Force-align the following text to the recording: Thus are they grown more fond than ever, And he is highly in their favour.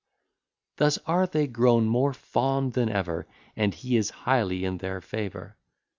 Thus 0.77 0.97
are 1.05 1.27
they 1.27 1.45
grown 1.45 1.85
more 1.85 2.11
fond 2.11 2.73
than 2.73 2.89
ever, 2.89 3.27
And 3.55 3.71
he 3.71 3.97
is 3.97 4.09
highly 4.25 4.65
in 4.65 4.79
their 4.79 4.99
favour. 4.99 5.57